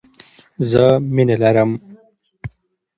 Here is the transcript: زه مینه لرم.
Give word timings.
زه 0.69 0.83
مینه 1.13 1.35
لرم. 1.41 1.71